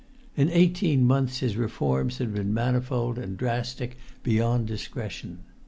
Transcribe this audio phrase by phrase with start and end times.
[0.35, 5.43] In eighteen months his reforms had been manifold and drastic beyond discretion.